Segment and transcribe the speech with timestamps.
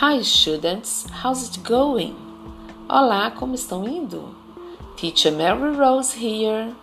[0.00, 2.14] Hi students, how's it going?
[2.86, 4.36] Olá, como estão indo?
[4.94, 6.76] Teacher Mary Rose here.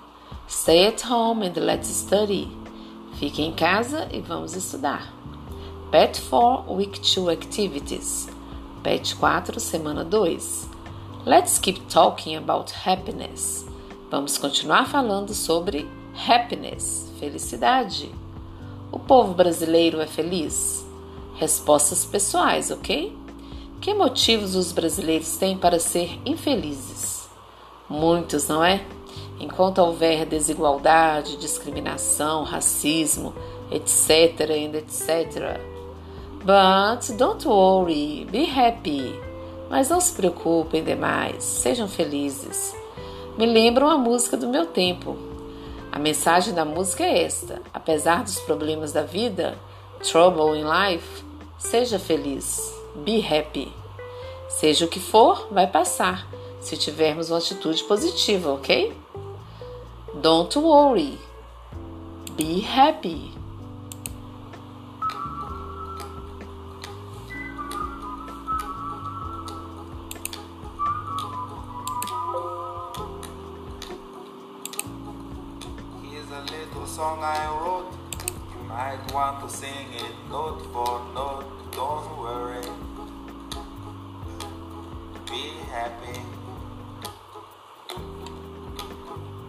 [0.48, 2.48] Stay at home and let's study.
[3.20, 5.14] Fique em casa e vamos estudar.
[5.92, 8.28] Pet 4 Week 2 Activities.
[8.82, 10.68] Pet 4, semana 2.
[11.24, 13.64] Let's keep talking about happiness.
[14.10, 18.10] Vamos continuar falando sobre happiness, felicidade.
[18.92, 20.84] O povo brasileiro é feliz?
[21.44, 23.14] Respostas pessoais, ok?
[23.82, 27.28] Que motivos os brasileiros têm para ser infelizes?
[27.90, 28.82] Muitos, não é?
[29.42, 33.34] Enquanto houver desigualdade, discriminação, racismo,
[33.70, 34.40] etc.
[34.52, 35.60] and etc.
[36.46, 39.14] But don't worry, be happy.
[39.70, 42.74] Mas não se preocupem demais, sejam felizes.
[43.38, 45.18] Me lembram a música do meu tempo.
[45.92, 49.58] A mensagem da música é esta: apesar dos problemas da vida,
[50.04, 51.33] trouble in life,
[51.64, 53.72] seja feliz, be happy.
[54.50, 56.28] Seja o que for, vai passar,
[56.62, 58.94] se tivermos uma atitude positiva, ok?
[60.16, 61.18] Don't worry,
[62.36, 63.34] be happy.
[76.86, 78.03] song I wrote.
[78.74, 81.46] Might want to sing it note for note.
[81.74, 82.66] Don't worry.
[85.30, 86.20] Be happy.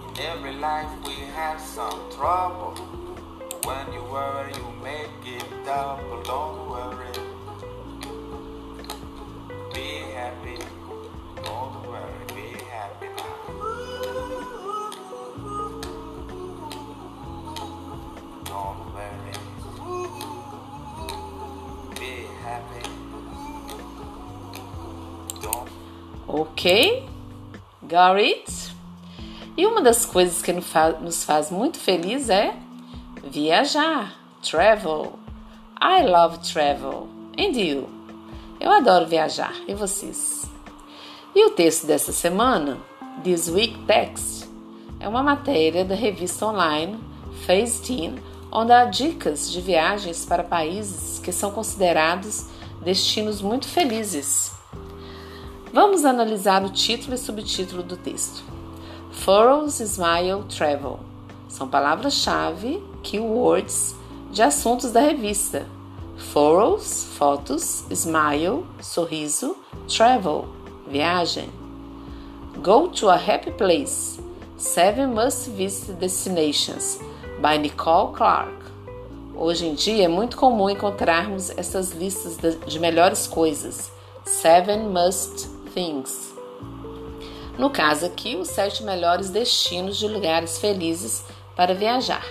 [0.09, 2.75] In every life we have some trouble.
[3.65, 6.23] When you worry, you make it double.
[6.25, 7.24] Don't worry.
[26.65, 27.07] Ok?
[27.83, 28.75] Got it?
[29.55, 32.55] E uma das coisas que nos fa- nos faz muito feliz é
[33.23, 35.19] viajar, travel.
[35.79, 37.07] I love travel.
[37.39, 37.87] And you?
[38.59, 39.53] Eu adoro viajar.
[39.69, 40.47] E vocês?
[41.35, 42.79] E o texto dessa semana,
[43.23, 44.49] This Week Text,
[44.99, 46.99] é uma matéria da revista online
[47.47, 48.15] Phase Teen,
[48.51, 52.47] onde há dicas de viagens para países que são considerados
[52.83, 54.54] destinos muito felizes.
[55.75, 58.45] Vamos analisar o título e subtítulo do texto.
[59.11, 61.01] Furrows Smile Travel
[61.49, 63.97] são palavras-chave, keywords
[64.31, 65.67] de assuntos da revista.
[66.17, 69.57] Furrows, fotos, smile, sorriso,
[69.89, 70.47] travel,
[70.87, 71.51] viagem.
[72.63, 74.21] Go to a Happy Place,
[74.57, 77.01] Seven Must Visit Destinations,
[77.43, 78.55] by Nicole Clark.
[79.35, 83.91] Hoje em dia é muito comum encontrarmos essas listas de- melhores coisas,
[84.25, 86.33] Seven Must Things.
[87.59, 91.25] No caso aqui, os sete melhores destinos de lugares felizes
[91.57, 92.25] para viajar.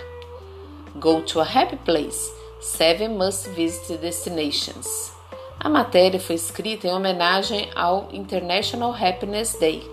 [0.96, 2.32] Go to a happy place.
[2.60, 5.12] Seven must visit destinations.
[5.60, 9.86] A matéria foi escrita em homenagem ao International Happiness Day.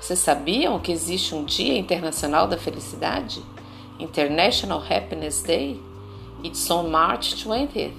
[0.00, 3.42] Vocês sabiam que existe um Dia Internacional da Felicidade?
[3.98, 5.80] International Happiness Day?
[6.44, 7.92] It's on March 20th.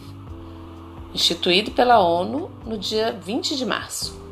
[1.13, 4.23] Instituído pela ONU no dia 20 de março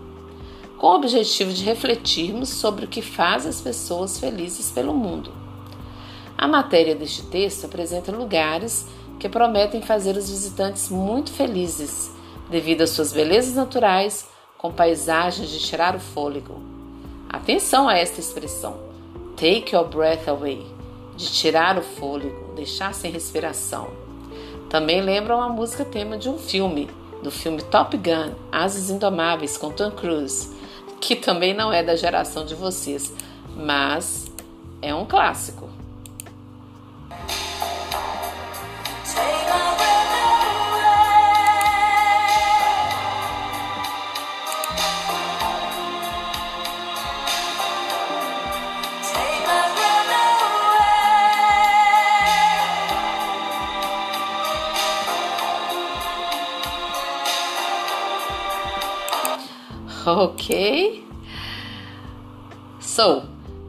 [0.81, 5.31] com o objetivo de refletirmos sobre o que faz as pessoas felizes pelo mundo.
[6.35, 8.87] A matéria deste texto apresenta lugares
[9.19, 12.09] que prometem fazer os visitantes muito felizes,
[12.49, 14.27] devido às suas belezas naturais,
[14.57, 16.59] com paisagens de tirar o fôlego.
[17.29, 18.79] Atenção a esta expressão:
[19.37, 20.65] take your breath away,
[21.15, 23.91] de tirar o fôlego, deixar sem respiração.
[24.67, 26.89] Também lembram a música tema de um filme,
[27.21, 30.59] do filme Top Gun, Asas Indomáveis, com Tom Cruise,
[31.01, 33.11] que também não é da geração de vocês,
[33.57, 34.31] mas
[34.81, 35.67] é um clássico.
[60.05, 61.05] Ok?
[62.79, 63.23] So,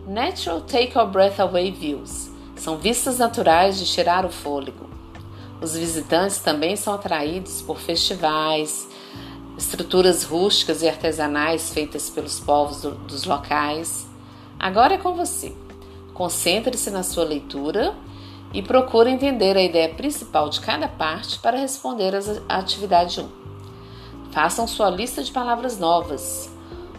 [0.07, 2.33] natural take your breath away views
[2.63, 4.89] são vistas naturais de tirar o fôlego.
[5.61, 8.89] Os visitantes também são atraídos por festivais,
[9.59, 14.07] estruturas rústicas e artesanais feitas pelos povos do- dos locais.
[14.61, 15.53] Agora é com você.
[16.15, 17.97] Concentre-se na sua leitura
[18.55, 22.15] e procure entender a ideia principal de cada parte para responder
[22.49, 23.42] à atividade 1.
[24.33, 26.51] Façam sua lista de palavras novas.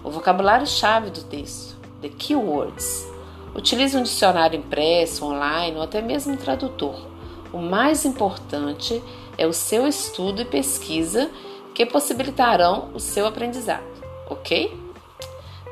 [0.03, 3.07] O vocabulário-chave do texto, the keywords.
[3.55, 7.07] Utilize um dicionário impresso, online ou até mesmo um tradutor.
[7.51, 9.03] O mais importante
[9.35, 11.27] é o seu estudo e pesquisa
[11.73, 13.83] que possibilitarão o seu aprendizado,
[14.29, 14.79] ok?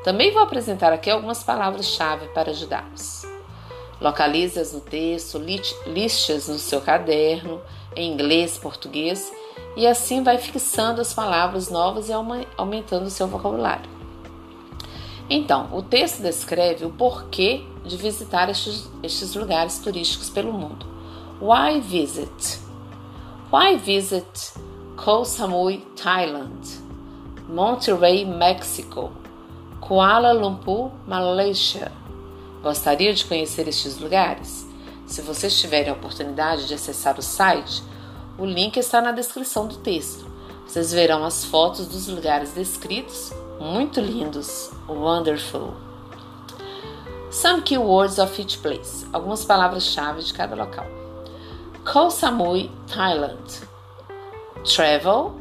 [0.02, 3.22] Também vou apresentar aqui algumas palavras-chave para ajudá-los.
[4.00, 5.38] Localize-as no texto,
[5.86, 7.62] liste-as no seu caderno,
[7.94, 9.32] em inglês, português,
[9.76, 12.12] e assim vai fixando as palavras novas e
[12.56, 13.90] aumentando o seu vocabulário.
[15.30, 20.86] Então, o texto descreve o porquê de visitar estes, estes lugares turísticos pelo mundo.
[21.40, 22.60] Why visit?
[23.52, 24.52] Why visit
[24.96, 26.82] Koh Samui, Thailand?
[27.48, 29.10] Monterrey, México?
[29.80, 31.90] Kuala Lumpur, Malaysia?
[32.62, 34.66] Gostaria de conhecer estes lugares?
[35.06, 37.82] Se vocês tiverem a oportunidade de acessar o site,
[38.38, 40.26] o link está na descrição do texto.
[40.66, 45.74] Vocês verão as fotos dos lugares descritos, muito lindos, wonderful.
[47.30, 49.06] Some keywords of each place.
[49.12, 50.86] Algumas palavras-chave de cada local.
[51.84, 53.60] Koh Samui, Thailand.
[54.64, 55.34] Travel,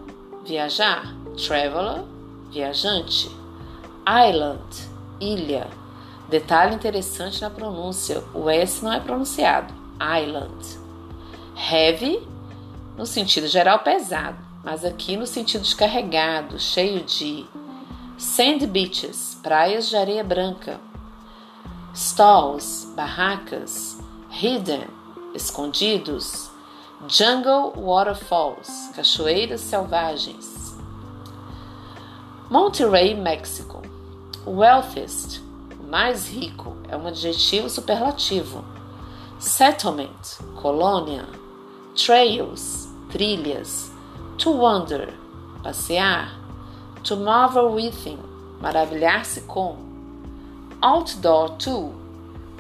[0.45, 1.15] viajar.
[1.35, 2.03] Traveler,
[2.49, 3.29] viajante.
[4.07, 4.89] Island,
[5.19, 5.67] ilha.
[6.29, 9.73] Detalhe interessante na pronúncia: o S não é pronunciado.
[9.99, 10.79] Island.
[11.55, 12.27] Heavy,
[12.97, 17.45] no sentido geral, pesado, mas aqui no sentido de carregado, cheio de.
[18.17, 20.79] Sand beaches, praias de areia branca.
[21.93, 23.99] Stalls, barracas.
[24.29, 24.87] Hidden,
[25.33, 26.51] escondidos.
[27.07, 30.75] Jungle waterfalls, cachoeiras selvagens.
[32.49, 33.81] Monterrey, México.
[34.45, 35.41] Wealthiest,
[35.89, 38.63] mais rico é um adjetivo superlativo.
[39.39, 41.25] Settlement, colônia.
[41.95, 43.91] Trails, trilhas.
[44.37, 45.13] To wander,
[45.61, 46.29] passear.
[47.03, 48.17] To marvel within,
[48.61, 49.77] maravilhar-se com.
[50.81, 51.93] Outdoor to,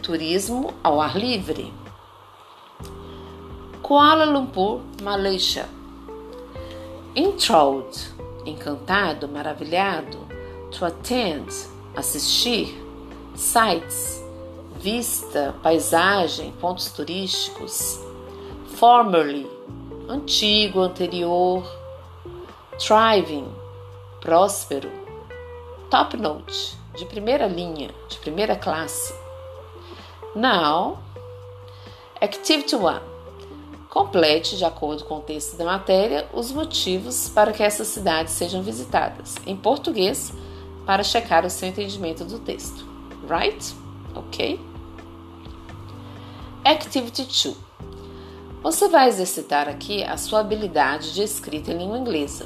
[0.01, 1.73] turismo ao ar livre.
[3.81, 5.67] Kuala Lumpur, Malaysia.
[7.15, 7.97] Enthralled,
[8.45, 10.19] encantado, maravilhado.
[10.71, 11.47] To attend,
[11.95, 12.81] assistir
[13.35, 14.23] sites,
[14.75, 18.10] vista, paisagem, pontos turísticos.
[18.81, 19.47] Formerly,
[20.09, 21.63] antigo, anterior.
[22.79, 23.47] Thriving,
[24.19, 24.89] próspero.
[25.91, 29.13] Top note, de primeira linha, de primeira classe.
[30.35, 30.97] Now,
[32.19, 33.87] Activity 1.
[33.87, 38.63] Complete, de acordo com o texto da matéria, os motivos para que essas cidades sejam
[38.63, 40.33] visitadas, em português,
[40.87, 42.83] para checar o seu entendimento do texto
[43.29, 43.75] right?
[44.15, 44.59] Ok?
[46.65, 47.70] Activity 2.
[48.63, 52.45] Você vai exercitar aqui a sua habilidade de escrita em língua inglesa.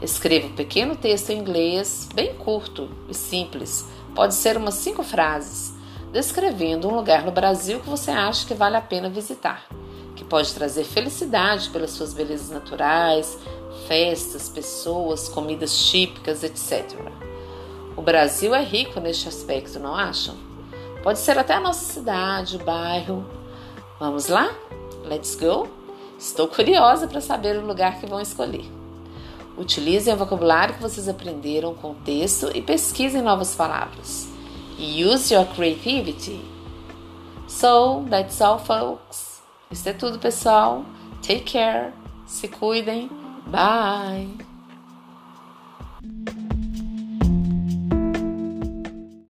[0.00, 5.74] Escreva um pequeno texto em inglês, bem curto e simples, pode ser umas cinco frases,
[6.10, 9.66] descrevendo um lugar no Brasil que você acha que vale a pena visitar,
[10.16, 13.38] que pode trazer felicidade pelas suas belezas naturais,
[13.86, 16.98] festas, pessoas, comidas típicas, etc.
[17.94, 20.34] O Brasil é rico neste aspecto, não acham?
[21.02, 23.22] Pode ser até a nossa cidade, bairro.
[24.00, 24.50] Vamos lá?
[25.04, 25.68] Let's go?
[26.18, 28.64] Estou curiosa para saber o lugar que vão escolher.
[29.56, 34.28] Utilizem o vocabulário que vocês aprenderam com o texto e pesquisem novas palavras.
[34.78, 36.40] Use your creativity.
[37.46, 39.42] So, that's all, folks.
[39.70, 40.84] Isso é tudo, pessoal.
[41.20, 41.92] Take care.
[42.26, 43.10] Se cuidem.
[43.46, 44.51] Bye.